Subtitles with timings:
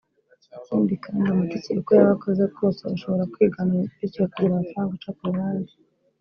[0.59, 5.23] Ikindi kandi amatike uko yaba akoze kose aba ashobora kwiganwa bityo hakagira amafaranga aca ku
[5.29, 5.71] ruhande